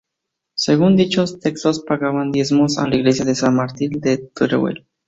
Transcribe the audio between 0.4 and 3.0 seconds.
Según dichos textos pagaba diezmos a la